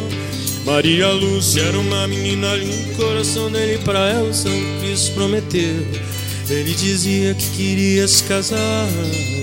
Maria 0.64 1.08
Lúcia 1.08 1.62
era 1.62 1.78
uma 1.78 2.08
menina 2.08 2.54
linda, 2.54 2.92
o 2.92 2.96
coração 2.96 3.50
dele 3.50 3.78
pra 3.84 4.08
ela 4.08 4.28
o 4.28 4.34
Santo 4.34 4.80
Cristo 4.80 5.12
prometeu. 5.12 5.86
Ele 6.48 6.74
dizia 6.74 7.34
que 7.34 7.50
queria 7.50 8.08
se 8.08 8.24
casar, 8.24 8.88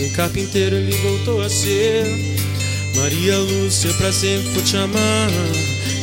e 0.02 0.10
carpinteiro 0.16 0.76
ele 0.76 0.96
voltou 0.98 1.42
a 1.42 1.50
ser. 1.50 2.04
Maria 2.96 3.38
Lúcia, 3.38 3.94
pra 3.94 4.12
sempre 4.12 4.50
vou 4.50 4.64
te 4.64 4.76
amar. 4.76 5.30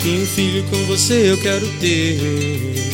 E 0.04 0.08
um 0.10 0.26
filho 0.26 0.62
com 0.70 0.76
você 0.86 1.32
eu 1.32 1.38
quero 1.38 1.66
ter. 1.80 2.93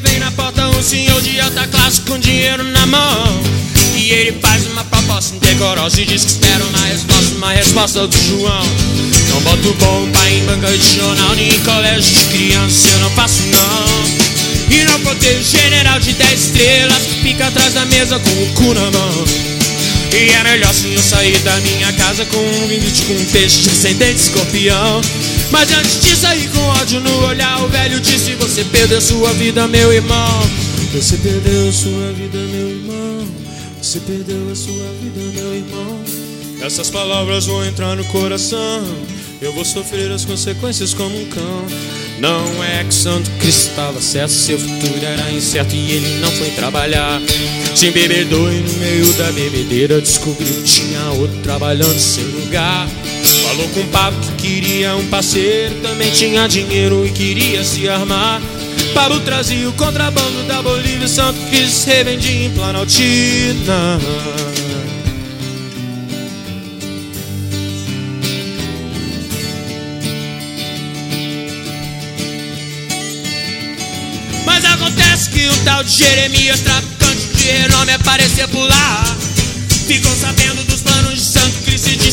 Vem 0.00 0.18
na 0.18 0.30
porta 0.32 0.68
um 0.68 0.82
senhor 0.82 1.20
de 1.22 1.40
alta 1.40 1.66
classe 1.66 2.00
com 2.02 2.18
dinheiro 2.18 2.62
na 2.64 2.86
mão. 2.86 3.42
E 3.96 4.10
ele 4.10 4.38
faz 4.40 4.66
uma 4.66 4.84
proposta 4.84 5.34
indecorosa 5.36 6.00
e 6.00 6.04
diz 6.04 6.24
que 6.24 6.30
espera 6.30 6.64
uma 6.64 6.86
resposta, 6.86 7.34
uma 7.36 7.52
resposta 7.52 8.06
do 8.06 8.18
João. 8.18 8.66
Não 9.30 9.40
boto 9.40 9.72
bomba 9.74 10.30
em 10.30 10.44
banca 10.44 10.70
de 10.70 10.96
jornal, 10.96 11.34
nem 11.34 11.48
em 11.48 11.60
colégio 11.60 12.12
de 12.12 12.24
criança, 12.26 12.88
eu 12.88 12.98
não 13.00 13.10
faço 13.10 13.42
não. 13.44 14.76
E 14.76 14.84
não 14.84 15.00
protejo 15.00 15.42
general 15.42 15.98
de 15.98 16.12
10 16.12 16.40
estrelas 16.40 17.02
que 17.02 17.22
fica 17.22 17.46
atrás 17.46 17.74
da 17.74 17.84
mesa 17.86 18.18
com 18.18 18.30
o 18.30 18.46
cu 18.54 18.74
na 18.74 18.90
mão. 18.90 19.24
E 20.12 20.30
é 20.30 20.42
melhor 20.44 20.72
se 20.72 20.92
eu 20.92 21.02
sair 21.02 21.38
da 21.38 21.56
minha 21.60 21.92
casa 21.92 22.24
com 22.26 22.38
um 22.38 22.66
vinite 22.66 23.02
com 23.02 23.14
um 23.14 23.24
peixe 23.26 23.68
de 23.68 24.12
escorpião. 24.12 25.00
Mas 25.50 25.72
antes 25.72 26.00
de 26.02 26.14
sair 26.14 26.48
com 26.50 26.60
ódio 26.80 27.00
no 27.00 27.26
olhar, 27.26 27.64
o 27.64 27.68
velho 27.68 28.00
disse: 28.00 28.34
Você 28.34 28.64
perdeu 28.64 29.00
sua 29.00 29.32
vida, 29.32 29.66
meu 29.66 29.92
irmão. 29.92 30.50
Você 30.92 31.16
perdeu 31.16 31.72
sua 31.72 32.12
vida, 32.12 32.38
meu 32.38 32.68
irmão. 32.70 33.28
Você 33.80 34.00
perdeu 34.00 34.50
a 34.50 34.54
sua 34.54 34.92
vida, 35.00 35.20
meu 35.34 35.54
irmão. 35.54 36.00
Essas 36.60 36.90
palavras 36.90 37.46
vão 37.46 37.64
entrar 37.64 37.96
no 37.96 38.04
coração. 38.06 38.84
Eu 39.40 39.52
vou 39.52 39.64
sofrer 39.64 40.10
as 40.10 40.24
consequências 40.24 40.92
como 40.92 41.16
um 41.16 41.24
cão. 41.26 41.66
Não 42.18 42.64
é 42.64 42.82
que 42.82 42.92
Santo 42.92 43.30
Cristo 43.38 43.70
estava 43.70 44.00
certo, 44.00 44.32
seu 44.32 44.58
futuro 44.58 45.04
era 45.04 45.30
incerto 45.30 45.74
e 45.76 45.92
ele 45.92 46.18
não 46.20 46.30
foi 46.32 46.50
trabalhar. 46.50 47.20
Se 47.76 47.86
embebedou 47.86 48.52
e 48.52 48.56
no 48.56 48.72
meio 48.74 49.12
da 49.12 49.30
bebedeira 49.30 50.00
descobriu 50.00 50.52
que 50.52 50.62
tinha 50.64 51.10
outro 51.12 51.38
trabalhando 51.42 51.94
em 51.94 52.00
seu 52.00 52.26
lugar. 52.26 52.88
Falou 53.58 53.74
com 53.74 53.80
o 53.80 53.88
Pablo 53.88 54.20
que 54.20 54.60
queria 54.60 54.94
um 54.94 55.04
parceiro, 55.08 55.74
também 55.82 56.12
tinha 56.12 56.46
dinheiro 56.46 57.04
e 57.04 57.10
queria 57.10 57.64
se 57.64 57.88
armar. 57.88 58.40
Pablo 58.94 59.18
trazia 59.18 59.68
o 59.68 59.72
contrabando 59.72 60.44
da 60.44 60.62
Bolívia, 60.62 61.08
Santo 61.08 61.40
Cristo 61.50 61.88
revendia 61.88 62.46
em 62.46 62.50
Planaltina. 62.50 63.98
Mas 74.46 74.64
acontece 74.66 75.30
que 75.30 75.48
um 75.48 75.64
tal 75.64 75.82
de 75.82 75.90
Jeremias, 75.90 76.60
traficante 76.60 77.26
de 77.34 77.44
renome, 77.44 77.92
apareceu 77.92 78.46
por 78.50 78.68
lá. 78.68 79.02
Ficou 79.88 80.14
sabendo 80.14 80.67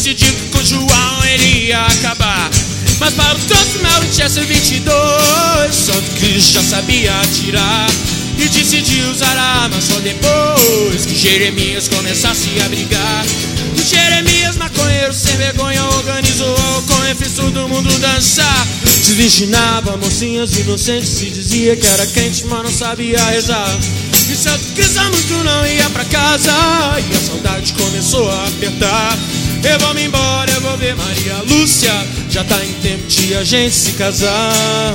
decidiu 0.05 0.35
que 0.35 0.49
com 0.49 0.63
João 0.63 1.25
ele 1.25 1.67
ia 1.67 1.81
acabar. 1.81 2.51
Mas 2.99 3.13
para 3.15 3.33
o 3.33 3.39
trouxe 3.39 3.79
meu 3.79 4.01
Winchester 4.01 4.45
22, 4.45 5.75
Santo 5.75 6.11
Cristo 6.19 6.53
já 6.53 6.61
sabia 6.61 7.11
atirar. 7.21 7.89
E 8.37 8.47
decidiu 8.49 9.09
usar 9.09 9.35
a 9.35 9.63
arma 9.63 9.81
só 9.81 9.97
depois 10.01 11.05
que 11.05 11.15
Jeremias 11.15 11.87
começasse 11.87 12.49
a 12.63 12.69
brigar. 12.69 13.25
O 13.75 13.81
Jeremias, 13.81 14.57
maconheiro 14.57 15.13
sem 15.13 15.35
vergonha, 15.37 15.83
organizou 15.85 16.55
com 16.87 17.05
e 17.05 17.15
fez 17.15 17.31
todo 17.31 17.67
mundo 17.67 17.89
dançar. 17.97 18.67
Desvirginava 18.83 19.97
mocinhas 19.97 20.55
inocentes, 20.59 21.09
se 21.09 21.31
dizia 21.31 21.75
que 21.75 21.87
era 21.87 22.05
quente, 22.07 22.45
mas 22.45 22.63
não 22.63 22.71
sabia 22.71 23.23
rezar. 23.25 23.75
E 24.29 24.35
Santo 24.35 24.65
Cristo 24.75 25.01
muito 25.01 25.43
não 25.43 25.65
ia 25.65 25.89
pra 25.89 26.05
casa, 26.05 26.51
e 26.99 27.15
a 27.15 27.19
saudade 27.19 27.73
começou 27.73 28.29
a 28.29 28.47
apertar. 28.47 29.17
Eu 29.67 29.79
vou 29.79 29.93
me 29.95 30.03
embora, 30.05 30.51
eu 30.51 30.61
vou 30.61 30.77
ver 30.77 30.95
Maria 30.95 31.37
Lúcia, 31.47 31.91
já 32.29 32.43
tá 32.43 32.63
em 32.63 32.73
tempo 32.81 33.07
de 33.07 33.33
a 33.33 33.43
gente 33.43 33.73
se 33.73 33.93
casar. 33.93 34.93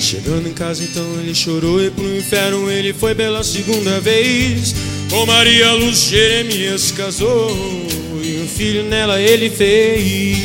Chegando 0.00 0.48
em 0.48 0.52
casa 0.52 0.84
então 0.84 1.04
ele 1.18 1.34
chorou 1.34 1.82
e 1.82 1.90
pro 1.90 2.16
inferno 2.16 2.70
ele 2.70 2.92
foi 2.92 3.12
pela 3.12 3.42
segunda 3.42 4.00
vez. 4.00 4.74
Com 5.10 5.26
Maria 5.26 5.72
Luz 5.72 6.04
Jeremias 6.04 6.92
casou 6.92 7.50
e 8.22 8.40
um 8.44 8.48
filho 8.48 8.84
nela 8.84 9.20
ele 9.20 9.50
fez. 9.50 10.38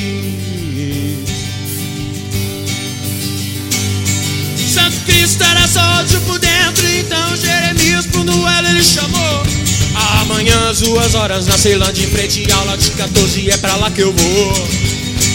Santo 4.74 4.98
Cristo 5.06 5.44
era 5.44 5.68
só 5.68 5.82
ódio 6.00 6.20
por 6.22 6.40
dentro, 6.40 6.88
então 6.88 7.36
Jeremias 7.38 8.08
pro 8.08 8.24
duelo 8.24 8.68
ele 8.70 8.84
chamou. 8.84 9.69
Amanhã 10.22 10.70
às 10.70 10.82
duas 10.82 11.16
horas 11.16 11.48
na 11.48 11.58
Ceilândia 11.58 12.04
em 12.04 12.10
frente 12.10 12.52
à 12.52 12.56
aula 12.58 12.78
de 12.78 12.92
14 12.92 13.50
é 13.50 13.58
pra 13.58 13.76
lá 13.76 13.90
que 13.92 14.02
eu 14.02 14.14
vou. 14.14 14.68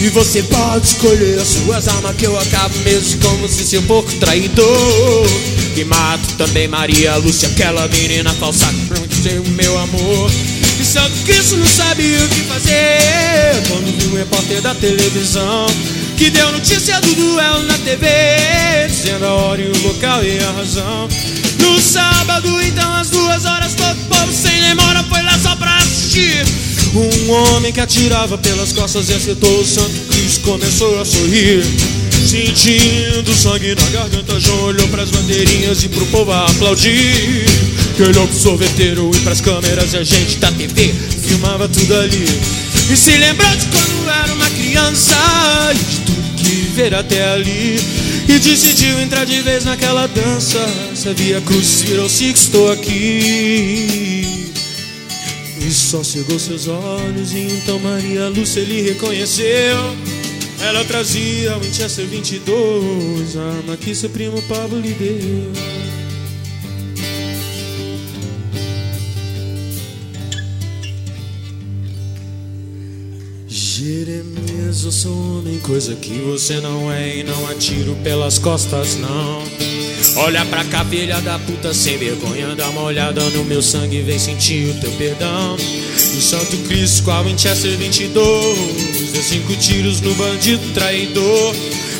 E 0.01 0.09
você 0.09 0.43
pode 0.43 0.87
escolher 0.87 1.39
as 1.39 1.47
suas 1.47 1.87
armas 1.87 2.15
que 2.15 2.25
eu 2.25 2.37
acabo 2.37 2.77
mesmo 2.79 3.21
como 3.21 3.47
se 3.47 3.65
seu 3.65 3.81
pouco 3.83 4.13
traidor. 4.15 5.27
E 5.75 5.83
mato 5.83 6.33
também 6.37 6.67
Maria 6.67 7.15
Lúcia, 7.17 7.49
aquela 7.49 7.87
menina 7.87 8.33
falsa 8.33 8.67
que 9.09 9.15
ser 9.15 9.39
o 9.39 9.49
meu 9.49 9.77
amor. 9.77 10.31
E 10.79 10.85
Santo 10.85 11.15
Cristo 11.25 11.57
não 11.57 11.65
sabia 11.65 12.23
o 12.23 12.29
que 12.29 12.41
fazer 12.41 13.67
quando 13.69 13.97
viu 13.97 14.11
o 14.11 14.17
repórter 14.17 14.61
da 14.61 14.75
televisão 14.75 15.65
que 16.17 16.29
deu 16.29 16.51
notícia 16.51 16.99
do 17.01 17.13
duelo 17.13 17.63
na 17.63 17.77
TV, 17.79 18.07
dizendo 18.87 19.25
a 19.25 19.33
hora 19.33 19.61
e 19.61 19.67
o 19.67 19.87
local 19.87 20.23
e 20.23 20.39
a 20.39 20.51
razão. 20.51 21.07
No 21.65 21.81
sábado, 21.81 22.61
então, 22.61 22.93
às 22.93 23.09
duas 23.09 23.43
horas, 23.43 23.73
todo 23.73 23.97
povo 24.07 24.31
sem 24.31 24.61
demora 24.61 25.03
foi 25.09 25.21
lá 25.23 25.37
só 25.39 25.55
pra 25.55 25.75
assistir. 25.77 26.45
Um 26.93 27.31
homem 27.31 27.73
que 27.73 27.81
atirava 27.81 28.37
pelas 28.37 28.71
costas 28.71 29.09
e 29.09 29.13
acertou 29.13 29.59
o 29.59 29.65
Santo 29.65 29.99
Cristo 30.11 30.41
começou 30.41 31.01
a 31.01 31.03
sorrir. 31.03 31.63
Sentindo 32.25 33.33
sangue 33.33 33.73
na 33.75 33.89
garganta, 33.89 34.39
João 34.39 34.65
olhou 34.65 34.87
pras 34.89 35.09
bandeirinhas 35.09 35.83
e 35.83 35.89
pro 35.89 36.05
povo 36.05 36.31
aplaudir. 36.31 37.45
Que 37.97 38.03
olhou 38.03 38.27
pro 38.27 38.37
sorveteiro 38.37 39.09
e 39.13 39.19
pras 39.21 39.41
câmeras 39.41 39.93
e 39.93 39.97
a 39.97 40.03
gente 40.03 40.37
da 40.37 40.51
TV 40.51 40.93
filmava 41.27 41.67
tudo 41.67 41.95
ali. 41.95 42.25
E 42.91 42.95
se 42.95 43.17
lembrou 43.17 43.55
de 43.55 43.65
quando 43.65 44.09
era 44.23 44.33
uma 44.33 44.49
criança 44.51 45.15
e 45.73 45.77
de 45.77 45.99
tudo 46.01 46.24
que 46.45 46.67
ver 46.75 46.93
até 46.93 47.23
ali. 47.31 47.79
E 48.27 48.39
decidiu 48.39 48.99
entrar 48.99 49.25
de 49.25 49.41
vez 49.41 49.65
naquela 49.65 50.07
dança. 50.07 50.59
Sabia 50.93 51.41
cruz 51.41 51.81
virou-se 51.81 52.31
que 52.31 52.39
estou 52.39 52.71
aqui. 52.71 54.45
E 55.59 55.71
só 55.71 56.03
cegou 56.03 56.37
seus 56.37 56.67
olhos 56.67 57.31
e 57.33 57.39
então 57.39 57.79
Maria 57.79 58.29
Lúcia 58.29 58.59
ele 58.59 58.81
reconheceu. 58.81 59.77
Ela 60.61 60.83
trazia 60.85 61.57
o 61.57 61.59
Winchester 61.59 62.05
22, 62.05 63.35
a 63.37 63.41
arma 63.41 63.77
que 63.77 63.93
seu 63.93 64.09
primo 64.09 64.41
Pablo 64.43 64.79
lhe 64.79 64.93
deu. 64.93 65.51
Jeremias, 73.47 74.44
eu 74.67 74.91
sou 74.91 75.37
homem, 75.37 75.59
coisa 75.59 75.93
que 75.95 76.13
você 76.21 76.59
não 76.59 76.91
é 76.91 77.17
e 77.17 77.23
não 77.23 77.47
atiro 77.47 77.95
pelas 78.03 78.39
costas, 78.39 78.97
não. 78.97 79.43
Olha 80.17 80.43
pra 80.45 80.63
cá, 80.65 80.83
filha 80.85 81.21
da 81.21 81.37
puta, 81.37 81.71
sem 81.71 81.97
vergonha, 81.97 82.55
dá 82.55 82.67
uma 82.69 82.81
olhada 82.81 83.21
no 83.29 83.43
meu 83.43 83.61
sangue, 83.61 84.01
vem 84.01 84.17
sentir 84.17 84.71
o 84.71 84.81
teu 84.81 84.91
perdão. 84.93 85.55
O 85.55 86.21
Santo 86.21 86.57
Cristo 86.67 87.11
a 87.11 87.21
Winchester 87.21 87.77
22, 87.77 89.11
deu 89.11 89.23
cinco 89.23 89.55
tiros 89.55 90.01
no 90.01 90.15
bandido 90.15 90.63
traidor. 90.73 91.55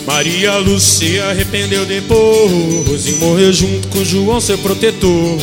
Maria 0.07 0.57
Lúcia 0.57 1.25
arrependeu 1.25 1.85
depois 1.85 3.07
e 3.07 3.15
morreu 3.19 3.53
junto 3.53 3.87
com 3.89 4.03
João, 4.03 4.41
seu 4.41 4.57
protetor. 4.57 5.37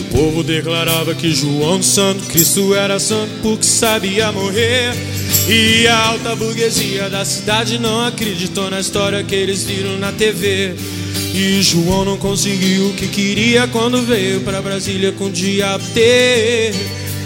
O 0.00 0.04
povo 0.04 0.42
declarava 0.42 1.14
que 1.14 1.32
João 1.34 1.82
Santo 1.82 2.24
Cristo 2.26 2.74
era 2.74 2.98
santo 2.98 3.30
porque 3.42 3.64
sabia 3.64 4.32
morrer. 4.32 4.94
E 5.48 5.86
a 5.86 6.06
alta 6.06 6.34
burguesia 6.34 7.10
da 7.10 7.24
cidade 7.24 7.78
não 7.78 8.06
acreditou 8.06 8.70
na 8.70 8.80
história 8.80 9.22
que 9.22 9.34
eles 9.34 9.64
viram 9.64 9.98
na 9.98 10.10
TV. 10.12 10.74
E 11.34 11.62
João 11.62 12.04
não 12.04 12.16
conseguiu 12.16 12.88
o 12.88 12.94
que 12.94 13.08
queria 13.08 13.68
quando 13.68 14.02
veio 14.02 14.40
pra 14.40 14.62
Brasília 14.62 15.12
com 15.12 15.26
o 15.26 15.30
diabo 15.30 15.84
ter. 15.92 16.74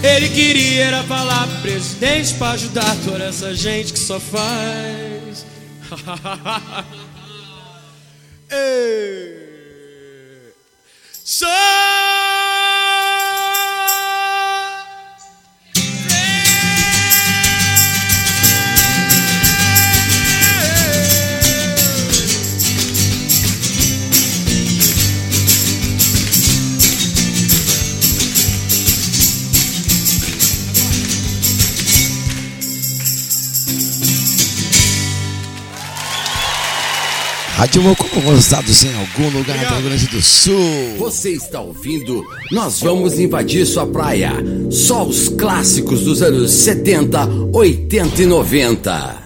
Ele 0.03 0.29
queria 0.29 0.85
era 0.85 1.03
falar 1.05 1.47
pro 1.47 1.63
presidente 1.63 2.35
pra 2.35 2.51
ajudar 2.51 2.97
toda 3.05 3.25
essa 3.25 3.55
gente 3.55 3.93
que 3.93 3.99
só 3.99 4.21
faz. 4.21 5.47
Ei. 8.51 9.45
Só 11.25 11.47
Rádio 37.57 37.83
Mocó 37.83 38.09
gozados 38.21 38.83
em 38.83 38.93
algum 38.97 39.31
lugar 39.31 39.57
do 39.57 39.75
Rio 39.75 39.83
Grande 39.85 40.09
do 40.09 40.21
Sul. 40.21 40.97
Você 40.99 41.31
está 41.31 41.61
ouvindo? 41.61 42.27
Nós 42.51 42.81
vamos 42.81 43.17
invadir 43.17 43.65
sua 43.65 43.87
praia. 43.87 44.33
Só 44.73 45.05
os 45.07 45.29
clássicos 45.29 46.01
dos 46.01 46.21
anos 46.21 46.51
70, 46.51 47.29
80 47.53 48.23
e 48.23 48.27
90. 48.27 49.23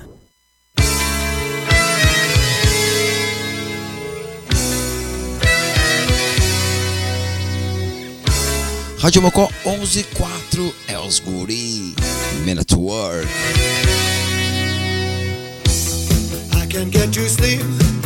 Rádio 8.98 9.22
Mocó 9.22 9.48
114 9.64 10.74
é 10.86 10.98
os 10.98 11.18
guri. 11.18 11.94
Men 12.44 12.58
at 12.58 12.74
Work. 12.76 13.26
I 16.52 16.66
can't 16.66 16.92
get 16.92 17.10
to 17.14 17.26
sleep. 17.26 17.97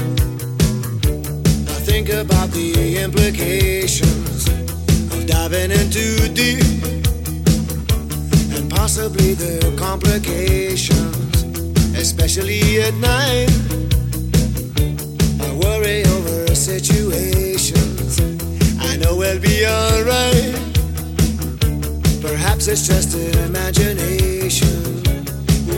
Think 1.92 2.08
about 2.08 2.50
the 2.52 2.96
implications 2.96 4.48
of 5.12 5.26
diving 5.26 5.70
in 5.70 5.90
too 5.90 6.26
deep 6.32 6.64
and 8.56 8.70
possibly 8.70 9.34
the 9.34 9.60
complications, 9.76 11.44
especially 11.94 12.80
at 12.80 12.94
night. 12.94 13.50
I 15.38 15.52
worry 15.62 16.02
over 16.16 16.54
situations. 16.54 18.18
I 18.80 18.96
know 18.96 19.14
we'll 19.14 19.38
be 19.38 19.66
alright. 19.66 20.56
Perhaps 22.22 22.68
it's 22.68 22.88
just 22.88 23.14
an 23.14 23.38
imagination. 23.44 25.02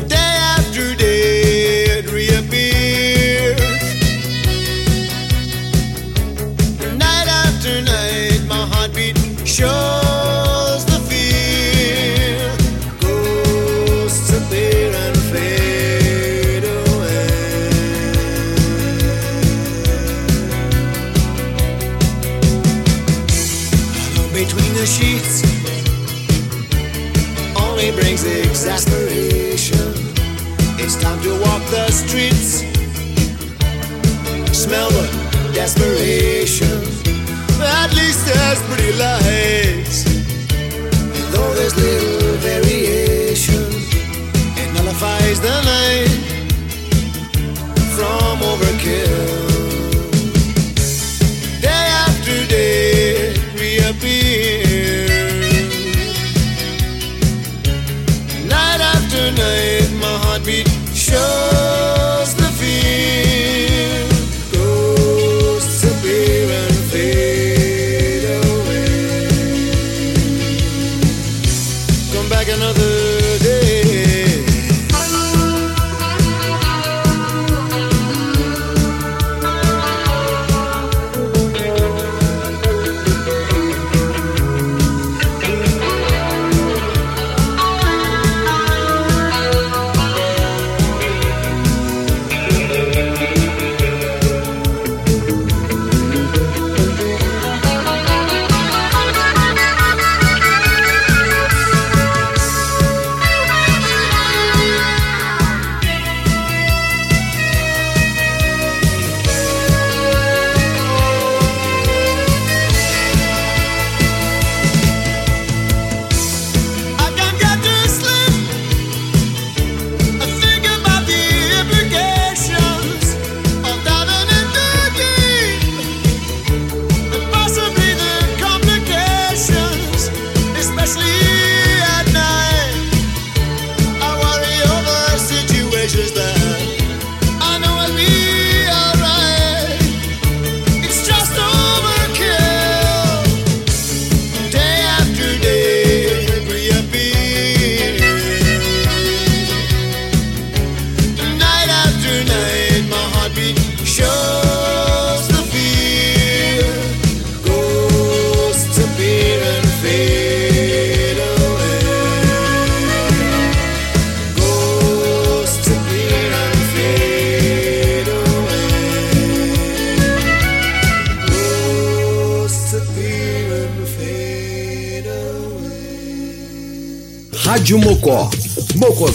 Day 0.07 0.39
after 0.55 0.95
day 0.95 1.87
it 1.99 2.13
reappears. 2.13 3.14
Between 24.35 24.75
the 24.75 24.85
sheets 24.85 25.43
only 27.57 27.91
brings 27.93 28.25
exasperation. 28.25 29.79
It's 30.77 30.97
time 31.01 31.23
to 31.23 31.31
walk 31.41 31.63
the 31.71 31.91
streets. 31.91 32.63
Smell 34.53 34.91
the 34.91 35.53
desperation. 35.55 36.94
At 37.85 37.93
least 37.95 38.25
there's 38.25 38.63
pretty 38.63 38.93
lights. 38.97 40.07
And 40.07 41.27
though 41.35 41.53
there's 41.55 41.77
little 41.77 42.39
variation, 42.39 42.84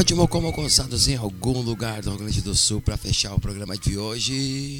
Rádio 0.00 0.16
Mocó 0.16 0.40
Mocosados 0.40 1.08
em 1.08 1.16
algum 1.16 1.60
lugar 1.60 2.00
do 2.00 2.08
Rio 2.08 2.20
Grande 2.20 2.40
do 2.40 2.54
Sul 2.54 2.80
para 2.80 2.96
fechar 2.96 3.34
o 3.34 3.38
programa 3.38 3.76
de 3.76 3.98
hoje. 3.98 4.78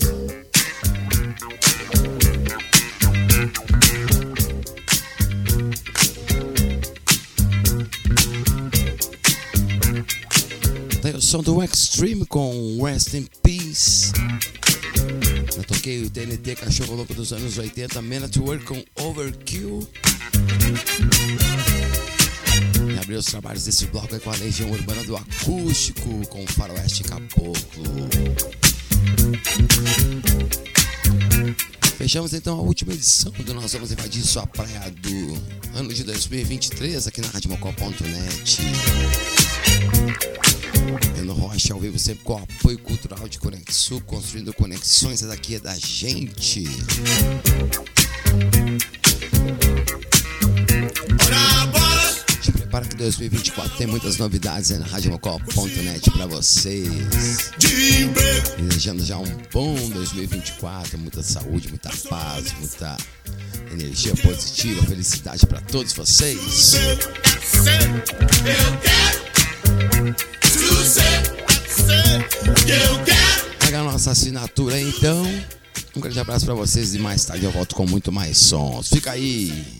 Tem 11.02 11.14
o 11.14 11.20
som 11.20 11.42
do 11.42 11.62
Extreme 11.62 12.24
com 12.24 12.82
Rest 12.82 13.12
in 13.12 13.28
Peace. 13.42 14.12
Eu 15.54 15.64
toquei 15.64 16.02
o 16.02 16.08
TNT 16.08 16.56
Cachorro 16.56 16.94
Louco 16.94 17.12
dos 17.12 17.30
anos 17.34 17.58
80, 17.58 18.00
Man 18.00 18.24
at 18.24 18.38
Work 18.38 18.64
com 18.64 18.82
Overkill. 19.04 19.86
Abriu 23.10 23.18
os 23.18 23.26
trabalhos 23.26 23.64
desse 23.64 23.86
bloco 23.86 24.14
aí 24.14 24.20
com 24.20 24.30
a 24.30 24.36
Legião 24.36 24.70
Urbana 24.70 25.02
do 25.02 25.16
Acústico, 25.16 26.24
com 26.28 26.44
o 26.44 26.46
Faroeste 26.46 27.02
Caboclo. 27.02 28.08
Fechamos 31.98 32.32
então 32.32 32.56
a 32.56 32.62
última 32.62 32.92
edição 32.92 33.32
do 33.32 33.52
Nós 33.52 33.72
Vamos 33.72 33.90
Invadir 33.90 34.22
Sua 34.22 34.46
Praia 34.46 34.88
do 35.00 35.76
ano 35.76 35.92
de 35.92 36.04
2023 36.04 37.08
aqui 37.08 37.20
na 37.20 37.26
RadioMocó.net. 37.30 38.58
Eno 41.18 41.32
Rocha 41.32 41.74
ao 41.74 41.80
vivo 41.80 41.98
sempre 41.98 42.22
com 42.22 42.34
o 42.34 42.38
apoio 42.44 42.78
cultural 42.78 43.28
de 43.28 43.40
Conexul, 43.40 44.00
construindo 44.02 44.54
conexões, 44.54 45.14
essa 45.14 45.26
daqui 45.26 45.56
é 45.56 45.58
da 45.58 45.76
gente. 45.76 46.62
2024 53.00 53.78
tem 53.78 53.86
muitas 53.86 54.18
novidades 54.18 54.70
aí 54.70 54.78
na 54.78 54.84
RadioMocó.net 54.84 56.10
pra 56.10 56.26
vocês. 56.26 57.50
Desejando 58.58 59.02
já 59.02 59.16
um 59.16 59.24
bom 59.50 59.74
2024, 59.88 60.98
muita 60.98 61.22
saúde, 61.22 61.68
muita 61.68 61.90
paz, 62.10 62.52
muita 62.58 62.96
energia 63.72 64.14
positiva, 64.16 64.82
felicidade 64.84 65.46
pra 65.46 65.62
todos 65.62 65.94
vocês. 65.94 66.74
Pega 73.60 73.80
a 73.80 73.84
nossa 73.84 74.10
assinatura 74.10 74.78
então. 74.78 75.24
Um 75.96 76.00
grande 76.00 76.20
abraço 76.20 76.44
pra 76.44 76.54
vocês 76.54 76.94
e 76.94 76.98
mais 76.98 77.24
tarde 77.24 77.46
eu 77.46 77.50
volto 77.50 77.74
com 77.74 77.86
muito 77.86 78.12
mais 78.12 78.36
sons. 78.36 78.90
Fica 78.90 79.12
aí. 79.12 79.79